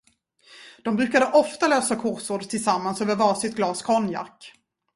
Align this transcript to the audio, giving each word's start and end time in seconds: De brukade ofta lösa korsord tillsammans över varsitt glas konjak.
De 0.83 0.95
brukade 0.95 1.25
ofta 1.25 1.67
lösa 1.67 1.95
korsord 1.95 2.41
tillsammans 2.49 3.01
över 3.01 3.15
varsitt 3.15 3.55
glas 3.55 3.81
konjak. 3.81 4.53